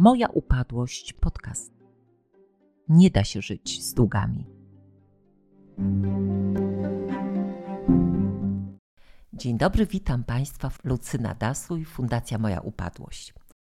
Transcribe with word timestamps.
Moja 0.00 0.28
upadłość 0.28 1.12
podcast. 1.12 1.72
Nie 2.88 3.10
da 3.10 3.24
się 3.24 3.42
żyć 3.42 3.84
z 3.84 3.94
długami. 3.94 4.46
Dzień 9.32 9.58
dobry, 9.58 9.86
witam 9.86 10.24
Państwa. 10.24 10.70
Lucyna 10.84 11.34
Dasuj, 11.34 11.84
Fundacja 11.84 12.38
Moja 12.38 12.60
Upadłość. 12.60 13.34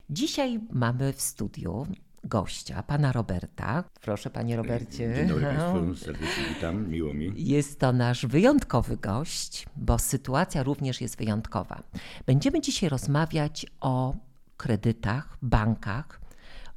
Dzisiaj 0.09 0.59
mamy 0.71 1.13
w 1.13 1.21
studiu 1.21 1.87
gościa, 2.23 2.83
pana 2.83 3.11
Roberta. 3.11 3.83
Proszę, 4.01 4.29
panie 4.29 4.57
Robercie. 4.57 5.13
Dzień 5.15 5.27
dobry 5.27 5.45
Państwu, 5.45 5.95
serdecznie 6.05 6.43
witam, 6.55 6.89
miło 6.89 7.13
mi. 7.13 7.33
Jest 7.35 7.79
to 7.79 7.93
nasz 7.93 8.25
wyjątkowy 8.25 8.97
gość, 8.97 9.65
bo 9.75 9.99
sytuacja 9.99 10.63
również 10.63 11.01
jest 11.01 11.17
wyjątkowa. 11.17 11.83
Będziemy 12.25 12.61
dzisiaj 12.61 12.89
rozmawiać 12.89 13.65
o 13.79 14.13
kredytach, 14.59 15.37
bankach, 15.41 16.21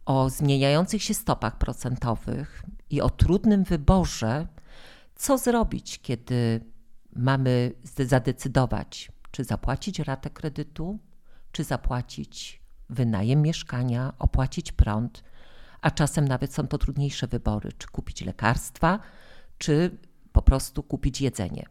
o 0.07 0.31
zmieniających 0.31 1.03
się 1.03 1.15
stopach 1.15 1.59
procentowych 1.59 2.63
i 2.91 3.01
o 3.01 3.11
trudnym 3.11 3.65
wyborze, 3.65 4.47
co 5.15 5.39
zrobić, 5.39 6.01
kiedy 6.03 6.61
mamy 7.17 7.73
zadecydować, 7.99 9.13
czy 9.31 9.45
zapłacić 9.45 9.99
ratę 9.99 10.31
kredytu, 10.31 10.99
czy 11.53 11.65
zapłacić 11.65 12.63
wynajem 12.91 13.43
mieszkania, 13.43 14.13
opłacić 14.19 14.73
prąt, 14.73 15.25
a 15.81 15.91
czasem 15.91 16.29
nawet 16.29 16.55
są 16.55 16.67
to 16.67 16.79
trudniejsze 16.79 17.27
wybory, 17.27 17.73
czy 17.79 17.87
kupić 17.87 18.25
lekarstwa, 18.25 18.99
czy 19.59 19.99
po 20.33 20.43
prostu 20.43 20.83
kupić 20.83 21.21
jedzenie. 21.21 21.67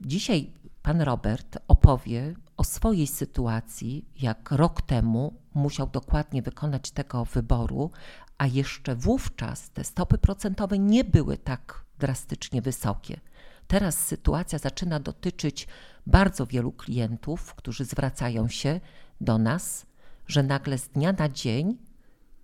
Dzisiaj 0.00 0.52
pan 0.82 1.00
Robert 1.00 1.58
opowie 1.68 2.34
o 2.62 2.64
swojej 2.64 3.06
sytuacji, 3.06 4.06
jak 4.20 4.50
rok 4.50 4.82
temu 4.82 5.34
musiał 5.54 5.86
dokładnie 5.86 6.42
wykonać 6.42 6.90
tego 6.90 7.24
wyboru, 7.24 7.90
a 8.38 8.46
jeszcze 8.46 8.96
wówczas 8.96 9.70
te 9.70 9.84
stopy 9.84 10.18
procentowe 10.18 10.78
nie 10.78 11.04
były 11.04 11.38
tak 11.38 11.84
drastycznie 11.98 12.62
wysokie. 12.62 13.20
Teraz 13.66 13.98
sytuacja 14.06 14.58
zaczyna 14.58 15.00
dotyczyć 15.00 15.68
bardzo 16.06 16.46
wielu 16.46 16.72
klientów, 16.72 17.54
którzy 17.54 17.84
zwracają 17.84 18.48
się 18.48 18.80
do 19.20 19.38
nas, 19.38 19.86
że 20.26 20.42
nagle 20.42 20.78
z 20.78 20.88
dnia 20.88 21.12
na 21.12 21.28
dzień 21.28 21.78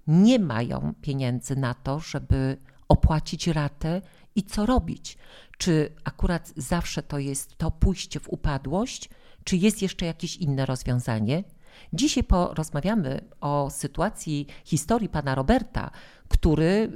nie 0.06 0.38
mają 0.38 0.94
pieniędzy 1.00 1.56
na 1.56 1.74
to, 1.74 2.00
żeby 2.00 2.56
opłacić 2.88 3.46
ratę 3.46 4.02
i 4.34 4.42
co 4.42 4.66
robić. 4.66 5.18
Czy 5.58 5.92
akurat 6.04 6.52
zawsze 6.56 7.02
to 7.02 7.18
jest 7.18 7.56
to 7.56 7.70
pójście 7.70 8.20
w 8.20 8.28
upadłość, 8.28 9.10
czy 9.48 9.56
jest 9.56 9.82
jeszcze 9.82 10.06
jakieś 10.06 10.36
inne 10.36 10.66
rozwiązanie? 10.66 11.44
Dzisiaj 11.92 12.24
porozmawiamy 12.24 13.20
o 13.40 13.70
sytuacji 13.70 14.46
historii 14.64 15.08
pana 15.08 15.34
Roberta, 15.34 15.90
który 16.28 16.90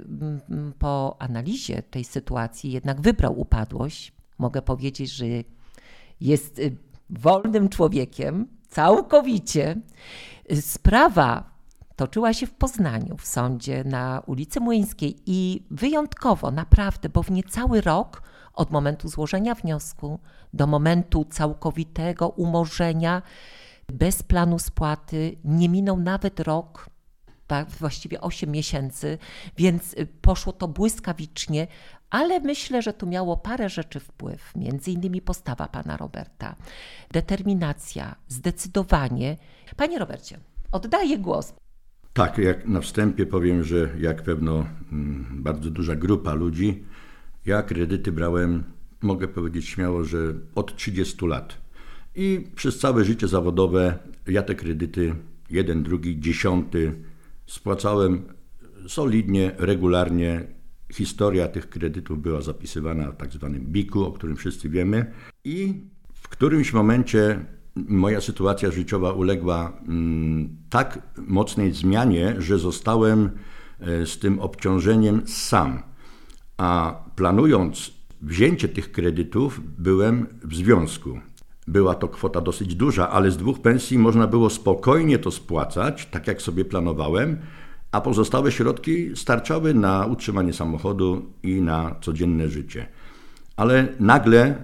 mm, 0.50 0.72
po 0.78 1.17
analizie 1.19 1.83
tej 1.83 2.05
sytuacji 2.05 2.72
jednak 2.72 3.00
wybrał 3.00 3.41
upadłość. 3.41 4.12
Mogę 4.39 4.62
powiedzieć, 4.62 5.11
że 5.11 5.25
jest 6.20 6.59
y, 6.59 6.77
wolnym 7.11 7.69
człowiekiem 7.69 8.47
całkowicie. 8.69 9.77
Sprawa 10.61 11.50
toczyła 11.97 12.33
się 12.33 12.47
w 12.47 12.55
Poznaniu, 12.55 13.16
w 13.16 13.27
sądzie 13.27 13.84
na 13.84 14.22
ulicy 14.27 14.61
Młyńskiej 14.61 15.16
i 15.27 15.62
wyjątkowo, 15.70 16.50
naprawdę, 16.50 17.09
bo 17.09 17.22
w 17.22 17.31
niecały 17.31 17.81
rok 17.81 18.22
od 18.55 18.70
momentu 18.70 19.08
złożenia 19.08 19.55
wniosku 19.55 20.19
do 20.53 20.67
momentu 20.67 21.25
całkowitego 21.25 22.28
umorzenia 22.28 23.22
bez 23.92 24.22
planu 24.22 24.59
spłaty 24.59 25.36
nie 25.44 25.69
minął 25.69 26.00
nawet 26.00 26.41
rok, 26.41 26.92
właściwie 27.78 28.20
8 28.20 28.50
miesięcy, 28.50 29.19
więc 29.56 29.92
y, 29.92 30.06
poszło 30.20 30.53
to 30.53 30.69
błyskawicznie, 30.69 31.66
ale 32.10 32.41
myślę, 32.41 32.82
że 32.82 32.93
tu 32.93 33.06
miało 33.06 33.37
parę 33.37 33.69
rzeczy 33.69 34.00
wpływ, 34.00 34.53
między 34.56 34.91
innymi 34.91 35.22
postawa 35.22 35.69
pana 35.69 35.97
Roberta, 35.97 36.56
determinacja, 37.10 38.15
zdecydowanie. 38.28 39.37
Panie 39.76 39.99
Robercie, 39.99 40.38
oddaję 40.72 41.19
głos. 41.19 41.55
Tak, 42.12 42.38
jak 42.38 42.69
na 42.69 42.81
wstępie 42.81 43.26
powiem, 43.26 43.65
że 43.65 43.88
jak 44.00 44.22
pewno 44.22 44.66
mm, 44.93 45.26
bardzo 45.31 45.71
duża 45.71 45.97
grupa 45.97 46.34
ludzi, 46.34 46.84
ja 47.47 47.62
kredyty 47.62 48.12
brałem, 48.12 48.64
mogę 49.00 49.28
powiedzieć 49.28 49.69
śmiało, 49.69 50.04
że 50.04 50.34
od 50.54 50.76
30 50.76 51.26
lat. 51.26 51.58
I 52.14 52.47
przez 52.54 52.78
całe 52.78 53.04
życie 53.04 53.28
zawodowe 53.28 53.98
ja 54.26 54.42
te 54.42 54.54
kredyty, 54.54 55.14
jeden, 55.50 55.82
drugi, 55.82 56.20
dziesiąty, 56.20 56.94
spłacałem 57.47 58.22
solidnie, 58.88 59.52
regularnie. 59.58 60.47
Historia 60.92 61.48
tych 61.48 61.69
kredytów 61.69 62.22
była 62.22 62.42
zapisywana 62.42 63.10
w 63.10 63.16
tak 63.16 63.32
zwanym 63.32 63.66
BIK-u, 63.66 64.04
o 64.04 64.12
którym 64.12 64.36
wszyscy 64.36 64.69
wiemy. 64.69 65.12
I 65.44 65.75
w 66.14 66.28
którymś 66.28 66.72
momencie 66.72 67.44
moja 67.76 68.20
sytuacja 68.20 68.70
życiowa 68.70 69.12
uległa 69.12 69.72
mm, 69.88 70.56
tak 70.70 71.02
mocnej 71.16 71.72
zmianie, 71.72 72.34
że 72.38 72.58
zostałem 72.58 73.31
e, 73.81 74.06
z 74.06 74.19
tym 74.19 74.41
obciążeniem 74.41 75.22
sam. 75.26 75.82
A 76.62 76.95
planując 77.17 77.93
wzięcie 78.21 78.69
tych 78.69 78.93
kredytów, 78.93 79.61
byłem 79.78 80.27
w 80.45 80.55
związku. 80.55 81.21
Była 81.67 81.95
to 81.95 82.09
kwota 82.09 82.41
dosyć 82.41 82.75
duża, 82.75 83.11
ale 83.11 83.31
z 83.31 83.37
dwóch 83.37 83.61
pensji 83.61 83.99
można 83.99 84.27
było 84.27 84.50
spokojnie 84.50 85.19
to 85.19 85.31
spłacać, 85.31 86.06
tak 86.06 86.27
jak 86.27 86.43
sobie 86.43 86.65
planowałem, 86.65 87.39
a 87.93 88.00
pozostałe 88.00 88.53
środki 88.53 89.17
starczały 89.17 89.75
na 89.75 90.06
utrzymanie 90.06 90.53
samochodu 90.53 91.33
i 91.43 91.62
na 91.62 91.95
codzienne 92.00 92.49
życie. 92.49 92.87
Ale 93.56 93.89
nagle 94.00 94.55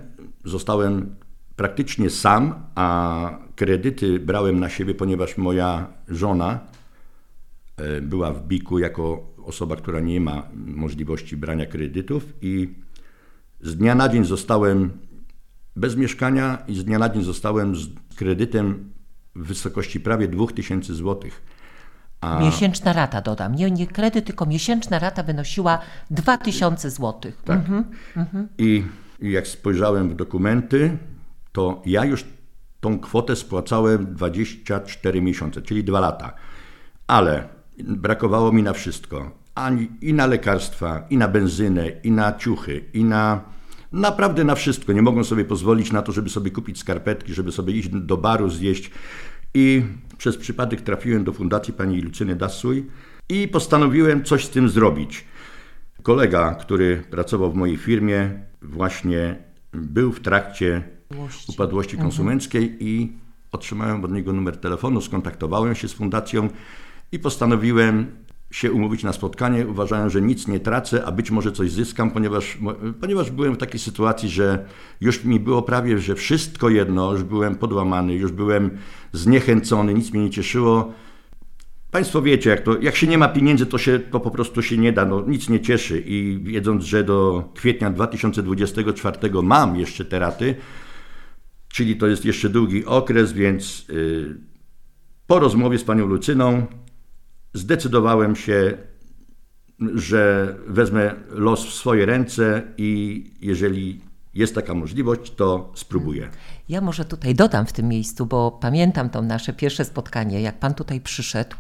zostałem 0.45 1.17
praktycznie 1.57 2.11
sam, 2.11 2.55
a 2.75 3.39
kredyty 3.57 4.21
brałem 4.21 4.61
na 4.61 4.69
siebie, 4.69 4.95
ponieważ 4.95 5.37
moja 5.37 5.87
żona 6.09 6.59
e, 7.77 8.01
była 8.01 8.33
w 8.33 8.47
biku 8.47 8.79
jako 8.79 9.38
osoba, 9.49 9.77
która 9.77 10.01
nie 10.01 10.21
ma 10.21 10.49
możliwości 10.55 11.37
brania 11.37 11.67
kredytów 11.67 12.33
i 12.43 12.75
z 13.61 13.77
dnia 13.77 13.95
na 13.95 14.09
dzień 14.09 14.25
zostałem 14.25 14.91
bez 15.77 15.97
mieszkania 15.97 16.59
i 16.69 16.75
z 16.75 16.85
dnia 16.85 16.99
na 16.99 17.09
dzień 17.09 17.25
zostałem 17.25 17.77
z 17.77 17.89
kredytem 18.17 18.93
w 19.37 19.47
wysokości 19.47 20.01
prawie 20.01 20.29
2000 20.29 20.95
zł. 20.95 21.31
A... 22.21 22.41
Miesięczna 22.41 22.93
rata 22.93 23.21
dodam. 23.21 23.55
Nie, 23.55 23.71
nie 23.71 23.87
kredyt, 23.87 24.25
tylko 24.27 24.47
miesięczna 24.47 24.99
rata 24.99 25.23
wynosiła 25.23 25.79
2000 26.11 26.91
zł. 26.91 27.33
Tak. 27.45 27.59
Mhm, 27.59 27.85
mhm. 28.17 28.49
I, 28.59 28.85
I 29.21 29.33
jak 29.33 29.47
spojrzałem 29.47 30.09
w 30.09 30.15
dokumenty, 30.15 30.99
to 31.53 31.83
ja 31.87 32.05
już 32.05 32.25
tą 32.81 32.99
kwotę 32.99 33.37
spłacałem 33.37 34.15
24 34.15 35.23
miesiące, 35.23 35.63
czyli 35.63 35.85
dwa 35.85 36.01
lata. 36.01 36.35
Ale 37.07 37.58
brakowało 37.85 38.53
mi 38.53 38.63
na 38.63 38.73
wszystko. 38.73 39.31
Ani, 39.55 39.89
I 40.01 40.15
na 40.15 40.27
lekarstwa, 40.27 41.07
i 41.11 41.17
na 41.17 41.29
benzynę, 41.29 41.89
i 41.89 42.11
na 42.11 42.33
ciuchy, 42.33 42.85
i 42.95 43.05
na 43.05 43.41
naprawdę 43.93 44.45
na 44.45 44.55
wszystko. 44.55 44.93
Nie 44.93 45.03
mogą 45.03 45.25
sobie 45.25 45.45
pozwolić 45.45 45.93
na 45.93 46.03
to, 46.03 46.13
żeby 46.13 46.31
sobie 46.31 46.51
kupić 46.51 46.79
skarpetki, 46.79 47.35
żeby 47.35 47.53
sobie 47.53 47.73
iść 47.73 47.89
do 47.89 48.17
baru 48.17 48.51
zjeść. 48.51 48.91
I 49.55 49.83
przez 50.19 50.37
przypadek 50.37 50.81
trafiłem 50.81 51.25
do 51.25 51.33
fundacji 51.33 51.73
pani 51.73 52.01
Lucyny 52.01 52.37
Dasuj 52.37 52.87
i 53.29 53.49
postanowiłem 53.49 54.25
coś 54.25 54.45
z 54.45 54.51
tym 54.51 54.69
zrobić. 54.69 55.25
Kolega, 56.03 56.55
który 56.55 57.03
pracował 57.11 57.53
w 57.53 57.55
mojej 57.55 57.77
firmie, 57.77 58.31
właśnie 58.63 59.37
był 59.73 60.13
w 60.13 60.21
trakcie 60.21 60.83
upadłości, 61.11 61.53
upadłości 61.53 61.97
mhm. 61.97 62.11
konsumenckiej 62.11 62.63
mhm. 62.63 62.81
i 62.81 63.13
otrzymałem 63.53 64.05
od 64.05 64.13
niego 64.13 64.33
numer 64.33 64.57
telefonu, 64.57 65.01
skontaktowałem 65.01 65.75
się 65.75 65.89
z 65.89 65.93
fundacją 65.93 66.49
i 67.13 67.19
postanowiłem 67.19 68.07
się 68.51 68.73
umówić 68.73 69.05
na 69.05 69.13
spotkanie. 69.13 69.67
Uważałem, 69.67 70.11
że 70.11 70.23
nic 70.23 70.49
nie 70.49 70.61
tracę, 70.61 71.05
a 71.05 71.13
być 71.13 71.31
może 71.31 71.53
coś 71.53 71.71
zyskam, 71.71 72.11
ponieważ, 72.11 72.59
ponieważ 73.01 73.31
byłem 73.31 73.55
w 73.55 73.59
takiej 73.59 73.81
sytuacji, 73.81 74.29
że 74.29 74.67
już 75.01 75.25
mi 75.25 75.41
było 75.41 75.63
prawie, 75.63 75.99
że 75.99 76.15
wszystko 76.15 76.69
jedno, 76.69 77.13
już 77.13 77.23
byłem 77.23 77.55
podłamany, 77.55 78.15
już 78.15 78.33
byłem 78.33 78.79
zniechęcony, 79.13 79.95
nic 79.95 80.13
mnie 80.13 80.23
nie 80.23 80.31
cieszyło. 80.31 80.93
Państwo 81.91 82.23
wiecie, 82.23 82.51
jak, 82.51 82.61
to, 82.61 82.81
jak 82.81 82.97
się 82.97 83.07
nie 83.07 83.19
ma 83.19 83.29
pieniędzy, 83.29 83.67
to, 83.67 83.79
się, 83.79 83.99
to 83.99 84.21
po 84.21 84.31
prostu 84.31 84.63
się 84.63 84.79
nie 84.79 84.93
da, 84.93 85.05
no, 85.05 85.25
nic 85.27 85.49
nie 85.49 85.61
cieszy. 85.61 86.03
I 86.07 86.39
wiedząc, 86.43 86.85
że 86.85 87.05
do 87.05 87.49
kwietnia 87.55 87.91
2024 87.91 89.19
mam 89.43 89.77
jeszcze 89.77 90.05
te 90.05 90.19
raty, 90.19 90.55
czyli 91.69 91.97
to 91.97 92.07
jest 92.07 92.25
jeszcze 92.25 92.49
długi 92.49 92.85
okres, 92.85 93.33
więc 93.33 93.89
yy, 93.89 94.37
po 95.27 95.39
rozmowie 95.39 95.79
z 95.79 95.85
panią 95.85 96.07
Lucyną 96.07 96.67
zdecydowałem 97.55 98.37
się, 98.37 98.79
że 99.95 100.55
wezmę 100.67 101.15
los 101.31 101.67
w 101.67 101.73
swoje 101.75 102.07
ręce 102.07 102.63
i 102.79 103.25
jeżeli 103.41 104.01
jest 104.35 104.55
taka 104.55 104.75
możliwość, 104.75 105.35
to 105.35 105.73
spróbuję. 105.75 106.31
Ja 106.69 106.81
może 106.81 107.05
tutaj 107.05 107.35
dodam 107.35 107.67
w 107.67 107.73
tym 107.73 107.89
miejscu, 107.89 108.27
bo 108.27 108.51
pamiętam 108.51 109.11
to 109.11 109.23
nasze 109.23 109.53
pierwsze 109.53 109.85
spotkanie, 109.85 110.41
jak 110.43 110.59
pan 110.59 110.75
tutaj 110.75 111.01
przyszedł 111.01 111.57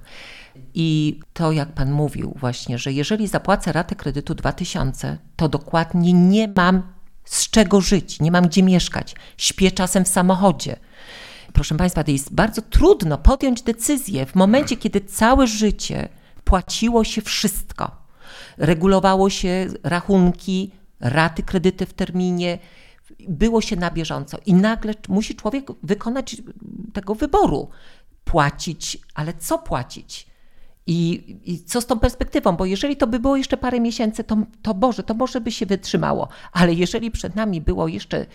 I 0.74 1.20
to, 1.32 1.52
jak 1.52 1.72
pan 1.72 1.92
mówił, 1.92 2.34
właśnie, 2.36 2.78
że 2.78 2.92
jeżeli 2.92 3.28
zapłacę 3.28 3.72
ratę 3.72 3.94
kredytu 3.94 4.34
2000, 4.34 5.18
to 5.36 5.48
dokładnie 5.48 6.12
nie 6.12 6.52
mam 6.56 6.82
z 7.24 7.50
czego 7.50 7.80
żyć, 7.80 8.20
nie 8.20 8.30
mam 8.30 8.46
gdzie 8.46 8.62
mieszkać. 8.62 9.14
Śpię 9.36 9.70
czasem 9.70 10.04
w 10.04 10.08
samochodzie. 10.08 10.76
Proszę 11.52 11.74
Państwa, 11.74 12.04
to 12.04 12.10
jest 12.10 12.34
bardzo 12.34 12.62
trudno 12.62 13.18
podjąć 13.18 13.62
decyzję 13.62 14.26
w 14.26 14.34
momencie, 14.34 14.76
kiedy 14.76 15.00
całe 15.00 15.46
życie 15.46 16.08
płaciło 16.44 17.04
się 17.04 17.22
wszystko. 17.22 17.90
Regulowało 18.58 19.30
się 19.30 19.66
rachunki, 19.82 20.70
raty 21.00 21.42
kredyty 21.42 21.86
w 21.86 21.94
terminie, 21.94 22.58
było 23.28 23.60
się 23.60 23.76
na 23.76 23.90
bieżąco 23.90 24.38
i 24.46 24.54
nagle 24.54 24.94
musi 25.08 25.34
człowiek 25.34 25.66
wykonać 25.82 26.36
tego 26.92 27.14
wyboru. 27.14 27.68
Płacić, 28.24 28.98
ale 29.14 29.34
co 29.34 29.58
płacić? 29.58 30.26
I, 30.86 31.36
I, 31.44 31.64
co 31.64 31.80
z 31.80 31.86
tą 31.86 31.98
perspektywą? 31.98 32.56
Bo 32.56 32.64
jeżeli 32.64 32.96
to 32.96 33.06
by 33.06 33.18
było 33.18 33.36
jeszcze 33.36 33.56
parę 33.56 33.80
miesięcy, 33.80 34.24
to, 34.24 34.36
to 34.62 34.74
Boże, 34.74 35.02
to 35.02 35.14
może 35.14 35.40
by 35.40 35.52
się 35.52 35.66
wytrzymało. 35.66 36.28
Ale 36.52 36.74
jeżeli 36.74 37.10
przed 37.10 37.34
nami 37.36 37.60
było 37.60 37.88
jeszcze 37.88 38.26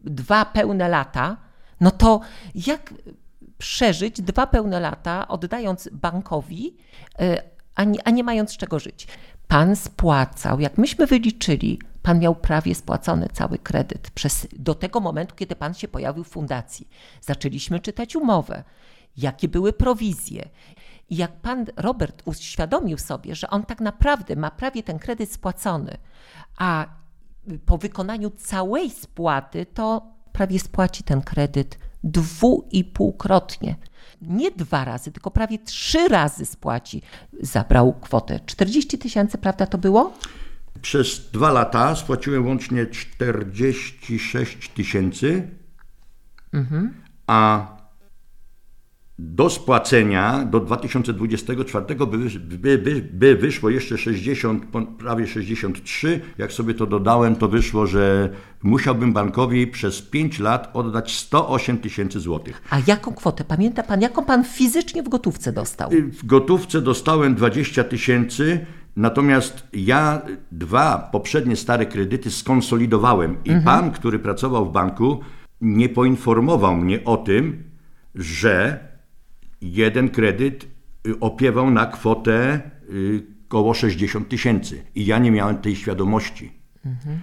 dwa 0.00 0.44
pełne 0.44 0.88
lata, 0.88 1.36
no 1.80 1.90
to 1.90 2.20
jak 2.54 2.94
przeżyć 3.58 4.22
dwa 4.22 4.46
pełne 4.46 4.80
lata, 4.80 5.28
oddając 5.28 5.88
bankowi, 5.92 6.76
e, 7.18 7.42
a 7.74 7.84
nie, 7.84 7.98
a 8.08 8.10
nie 8.10 8.24
mając 8.24 8.56
czego 8.56 8.78
żyć? 8.78 9.06
Pan 9.48 9.76
spłacał, 9.76 10.60
jak 10.60 10.78
myśmy 10.78 11.06
wyliczyli, 11.06 11.78
pan 12.02 12.18
miał 12.18 12.34
prawie 12.34 12.74
spłacony 12.74 13.28
cały 13.32 13.58
kredyt 13.58 14.10
przez, 14.10 14.46
do 14.52 14.74
tego 14.74 15.00
momentu, 15.00 15.34
kiedy 15.34 15.56
pan 15.56 15.74
się 15.74 15.88
pojawił 15.88 16.24
w 16.24 16.28
fundacji. 16.28 16.88
Zaczęliśmy 17.20 17.80
czytać 17.80 18.16
umowę, 18.16 18.64
jakie 19.16 19.48
były 19.48 19.72
prowizje. 19.72 20.48
I 21.10 21.16
jak 21.16 21.32
pan 21.32 21.66
Robert 21.76 22.22
uświadomił 22.24 22.98
sobie, 22.98 23.34
że 23.34 23.50
on 23.50 23.62
tak 23.62 23.80
naprawdę 23.80 24.36
ma 24.36 24.50
prawie 24.50 24.82
ten 24.82 24.98
kredyt 24.98 25.32
spłacony, 25.32 25.96
a 26.58 26.86
po 27.66 27.78
wykonaniu 27.78 28.30
całej 28.30 28.90
spłaty 28.90 29.66
to 29.66 30.13
prawie 30.34 30.58
spłaci 30.58 31.04
ten 31.04 31.22
kredyt 31.22 31.78
dwu 32.04 32.68
i 32.72 32.84
półkrotnie. 32.84 33.76
Nie 34.22 34.50
dwa 34.50 34.84
razy, 34.84 35.12
tylko 35.12 35.30
prawie 35.30 35.58
trzy 35.58 36.08
razy 36.08 36.46
spłaci. 36.46 37.02
Zabrał 37.40 37.92
kwotę 37.92 38.40
40 38.46 38.98
tysięcy, 38.98 39.38
prawda 39.38 39.66
to 39.66 39.78
było? 39.78 40.12
Przez 40.82 41.30
dwa 41.30 41.52
lata 41.52 41.96
spłaciłem 41.96 42.46
łącznie 42.46 42.86
46 42.86 44.68
tysięcy, 44.68 45.48
mhm. 46.52 46.94
a 47.26 47.66
do 49.18 49.50
spłacenia 49.50 50.44
do 50.44 50.60
2024 50.60 51.84
by, 51.94 52.06
by, 52.58 52.78
by, 52.78 53.08
by, 53.12 53.36
wyszło 53.36 53.70
jeszcze 53.70 53.98
60, 53.98 54.64
prawie 54.98 55.26
63. 55.26 56.20
Jak 56.38 56.52
sobie 56.52 56.74
to 56.74 56.86
dodałem, 56.86 57.36
to 57.36 57.48
wyszło, 57.48 57.86
że 57.86 58.30
musiałbym 58.62 59.12
bankowi 59.12 59.66
przez 59.66 60.02
5 60.02 60.38
lat 60.38 60.70
oddać 60.72 61.16
108 61.16 61.78
tysięcy 61.78 62.20
złotych. 62.20 62.62
A 62.70 62.76
jaką 62.86 63.14
kwotę? 63.14 63.44
Pamięta 63.44 63.82
pan, 63.82 64.00
jaką 64.00 64.24
pan 64.24 64.44
fizycznie 64.44 65.02
w 65.02 65.08
gotówce 65.08 65.52
dostał? 65.52 65.90
W 65.90 66.26
gotówce 66.26 66.80
dostałem 66.80 67.34
20 67.34 67.84
tysięcy. 67.84 68.66
Natomiast 68.96 69.66
ja 69.72 70.22
dwa 70.52 71.08
poprzednie 71.12 71.56
stare 71.56 71.86
kredyty 71.86 72.30
skonsolidowałem 72.30 73.36
i 73.44 73.50
mhm. 73.50 73.64
pan, 73.64 73.90
który 73.90 74.18
pracował 74.18 74.66
w 74.66 74.72
banku, 74.72 75.20
nie 75.60 75.88
poinformował 75.88 76.76
mnie 76.76 77.04
o 77.04 77.16
tym, 77.16 77.64
że 78.14 78.78
jeden 79.72 80.08
kredyt 80.08 80.66
y, 81.06 81.20
opiewał 81.20 81.70
na 81.70 81.86
kwotę 81.86 82.60
około 83.54 83.74
60 83.74 84.28
tysięcy 84.28 84.82
i 84.94 85.06
ja 85.06 85.18
nie 85.18 85.30
miałem 85.30 85.58
tej 85.58 85.76
świadomości. 85.76 86.52
Mhm. 86.86 87.18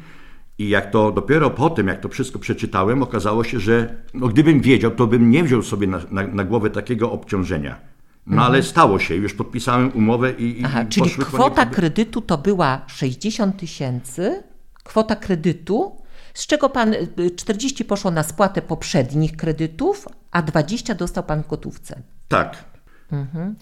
I 0.58 0.70
jak 0.70 0.92
to 0.92 1.12
dopiero 1.12 1.50
po 1.50 1.70
tym, 1.70 1.88
jak 1.88 2.02
to 2.02 2.10
wszystko 2.10 2.40
przeczytałem, 2.40 3.04
okazało 3.04 3.44
się, 3.44 3.60
że 3.60 3.96
no, 4.14 4.28
gdybym 4.28 4.62
wiedział, 4.62 4.92
to 4.92 5.08
bym 5.08 5.32
nie 5.32 5.44
wziął 5.44 5.62
sobie 5.62 5.88
na, 5.88 6.00
na, 6.12 6.28
na 6.28 6.44
głowę 6.44 6.70
takiego 6.70 7.12
obciążenia. 7.12 7.80
No 8.28 8.34
mhm. 8.34 8.52
ale 8.52 8.64
stało 8.64 9.00
się, 9.00 9.16
już 9.16 9.34
podpisałem 9.34 9.92
umowę 9.94 10.32
i. 10.32 10.62
Aha, 10.66 10.84
i 10.84 10.88
czyli 10.88 11.10
kwota 11.10 11.66
kredytu 11.66 12.22
to 12.22 12.38
była 12.38 12.82
60 12.88 13.58
tysięcy, 13.58 14.44
kwota 14.84 15.16
kredytu, 15.16 15.96
z 16.34 16.48
czego 16.48 16.70
pan 16.70 16.96
40 17.36 17.84
y, 17.84 17.86
poszło 17.86 18.12
na 18.12 18.24
spłatę 18.24 18.62
poprzednich 18.62 19.36
kredytów, 19.36 20.08
a 20.32 20.42
20 20.42 20.96
dostał 20.96 21.24
pan 21.24 21.44
w 21.44 21.48
gotówce. 21.48 22.02
Tak. 22.32 22.64
Mhm. 23.12 23.56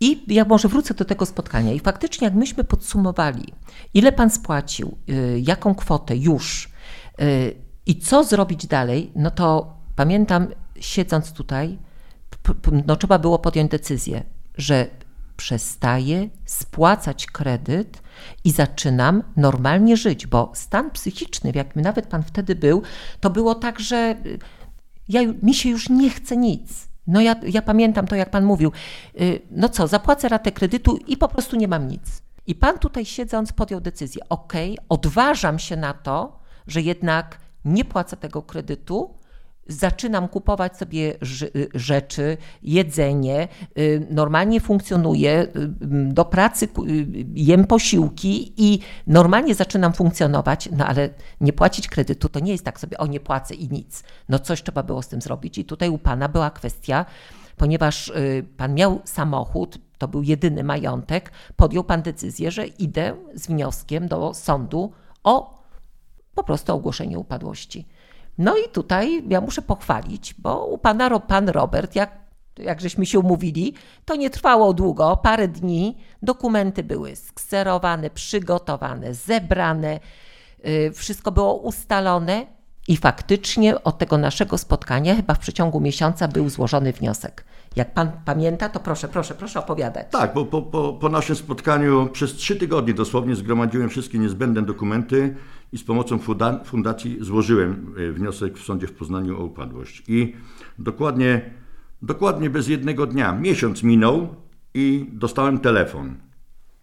I 0.00 0.34
ja 0.34 0.44
może 0.44 0.68
wrócę 0.68 0.94
do 0.94 1.04
tego 1.04 1.26
spotkania. 1.26 1.72
I 1.72 1.80
faktycznie, 1.80 2.24
jak 2.24 2.34
myśmy 2.34 2.64
podsumowali, 2.64 3.54
ile 3.94 4.12
pan 4.12 4.30
spłacił, 4.30 4.98
y, 5.08 5.40
jaką 5.46 5.74
kwotę 5.74 6.16
już 6.16 6.68
y, 7.20 7.54
i 7.86 7.98
co 7.98 8.24
zrobić 8.24 8.66
dalej, 8.66 9.12
no 9.16 9.30
to 9.30 9.76
pamiętam, 9.96 10.46
siedząc 10.80 11.32
tutaj, 11.32 11.78
no 12.86 12.96
trzeba 12.96 13.18
było 13.18 13.38
podjąć 13.38 13.70
decyzję, 13.70 14.22
że 14.56 14.86
przestaję 15.36 16.28
spłacać 16.44 17.26
kredyt 17.26 18.02
i 18.44 18.50
zaczynam 18.50 19.22
normalnie 19.36 19.96
żyć, 19.96 20.26
bo 20.26 20.52
stan 20.54 20.90
psychiczny, 20.90 21.52
w 21.52 21.54
jakim 21.54 21.82
nawet 21.82 22.06
pan 22.06 22.22
wtedy 22.22 22.54
był, 22.54 22.82
to 23.20 23.30
było 23.30 23.54
tak, 23.54 23.80
że 23.80 24.16
y, 24.26 24.38
ja, 25.08 25.20
mi 25.42 25.54
się 25.54 25.68
już 25.68 25.88
nie 25.88 26.10
chce 26.10 26.36
nic. 26.36 26.87
No 27.08 27.20
ja, 27.20 27.36
ja 27.42 27.62
pamiętam 27.62 28.06
to, 28.06 28.16
jak 28.16 28.30
pan 28.30 28.44
mówił, 28.44 28.72
y, 29.20 29.42
no 29.50 29.68
co, 29.68 29.86
zapłacę 29.86 30.28
ratę 30.28 30.52
kredytu 30.52 30.96
i 31.06 31.16
po 31.16 31.28
prostu 31.28 31.56
nie 31.56 31.68
mam 31.68 31.88
nic. 31.88 32.22
I 32.46 32.54
pan 32.54 32.78
tutaj 32.78 33.04
siedząc 33.04 33.52
podjął 33.52 33.80
decyzję, 33.80 34.22
ok, 34.28 34.52
odważam 34.88 35.58
się 35.58 35.76
na 35.76 35.92
to, 35.92 36.38
że 36.66 36.80
jednak 36.82 37.38
nie 37.64 37.84
płacę 37.84 38.16
tego 38.16 38.42
kredytu, 38.42 39.14
zaczynam 39.68 40.28
kupować 40.28 40.76
sobie 40.76 41.14
y, 41.42 41.68
rzeczy, 41.74 42.36
jedzenie, 42.62 43.48
y, 43.78 44.06
normalnie 44.10 44.60
funkcjonuję, 44.60 45.46
do 45.90 46.24
pracy 46.24 46.68
jem 47.34 47.66
posiłki 47.66 48.52
i 48.56 48.80
normalnie 49.06 49.54
zaczynam 49.54 49.92
funkcjonować, 49.92 50.68
no 50.76 50.86
ale 50.86 51.10
nie 51.40 51.52
płacić 51.52 51.88
kredytu 51.88 52.28
to 52.28 52.40
nie 52.40 52.52
jest 52.52 52.64
tak 52.64 52.80
sobie, 52.80 52.98
o 52.98 53.06
nie 53.06 53.20
płacę 53.20 53.54
i 53.54 53.68
nic. 53.68 54.02
No 54.28 54.38
coś 54.38 54.62
trzeba 54.62 54.82
było 54.82 55.02
z 55.02 55.08
tym 55.08 55.20
zrobić 55.20 55.58
i 55.58 55.64
tutaj 55.64 55.88
u 55.88 55.98
Pana 55.98 56.28
była 56.28 56.50
kwestia, 56.50 57.06
ponieważ 57.56 58.08
y, 58.08 58.46
Pan 58.56 58.74
miał 58.74 59.00
samochód, 59.04 59.78
to 59.98 60.08
był 60.08 60.22
jedyny 60.22 60.64
majątek, 60.64 61.32
podjął 61.56 61.84
Pan 61.84 62.02
decyzję, 62.02 62.50
że 62.50 62.66
idę 62.66 63.16
z 63.34 63.46
wnioskiem 63.46 64.08
do 64.08 64.34
sądu 64.34 64.92
o 65.24 65.58
po 66.34 66.44
prostu 66.44 66.74
ogłoszenie 66.74 67.18
upadłości. 67.18 67.86
No 68.38 68.56
i 68.56 68.68
tutaj 68.72 69.22
ja 69.28 69.40
muszę 69.40 69.62
pochwalić, 69.62 70.34
bo 70.38 70.66
u 70.66 70.78
pana 70.78 71.20
pan 71.20 71.48
Robert, 71.48 71.94
jak, 71.94 72.10
jak 72.58 72.80
żeśmy 72.80 73.06
się 73.06 73.18
umówili, 73.18 73.74
to 74.04 74.16
nie 74.16 74.30
trwało 74.30 74.72
długo, 74.72 75.16
parę 75.16 75.48
dni. 75.48 75.98
Dokumenty 76.22 76.82
były 76.82 77.16
skserowane, 77.16 78.10
przygotowane, 78.10 79.14
zebrane, 79.14 80.00
yy, 80.64 80.92
wszystko 80.92 81.32
było 81.32 81.54
ustalone 81.54 82.46
i 82.88 82.96
faktycznie 82.96 83.84
od 83.84 83.98
tego 83.98 84.18
naszego 84.18 84.58
spotkania, 84.58 85.16
chyba 85.16 85.34
w 85.34 85.38
przeciągu 85.38 85.80
miesiąca, 85.80 86.28
był 86.28 86.48
złożony 86.48 86.92
wniosek. 86.92 87.44
Jak 87.76 87.94
pan 87.94 88.10
pamięta, 88.24 88.68
to 88.68 88.80
proszę, 88.80 89.08
proszę, 89.08 89.34
proszę 89.34 89.58
opowiadać. 89.58 90.06
Tak, 90.10 90.34
bo 90.34 90.44
po, 90.44 90.62
po, 90.62 90.92
po 90.92 91.08
naszym 91.08 91.36
spotkaniu 91.36 92.08
przez 92.12 92.34
trzy 92.34 92.56
tygodnie 92.56 92.94
dosłownie 92.94 93.34
zgromadziłem 93.36 93.88
wszystkie 93.88 94.18
niezbędne 94.18 94.62
dokumenty 94.62 95.36
i 95.72 95.78
z 95.78 95.84
pomocą 95.84 96.18
fundacji 96.64 97.16
złożyłem 97.20 97.94
e, 97.96 98.12
wniosek 98.12 98.58
w 98.58 98.64
sądzie 98.64 98.86
w 98.86 98.92
Poznaniu 98.92 99.40
o 99.40 99.44
upadłość. 99.44 100.02
I 100.08 100.34
dokładnie, 100.78 101.50
dokładnie 102.02 102.50
bez 102.50 102.68
jednego 102.68 103.06
dnia, 103.06 103.32
miesiąc 103.32 103.82
minął 103.82 104.34
i 104.74 105.06
dostałem 105.12 105.58
telefon. 105.58 106.14